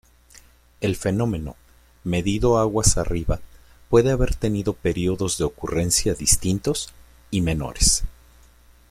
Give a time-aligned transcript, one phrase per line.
[0.79, 1.55] El fenómeno,
[2.03, 3.39] medido aguas arriba,
[3.87, 6.91] puede haber tenido períodos de ocurrencia distintos
[7.29, 8.01] -y menores-.